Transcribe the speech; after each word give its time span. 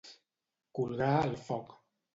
Colgar 0.79 1.13
el 1.29 1.39
foc. 1.51 1.81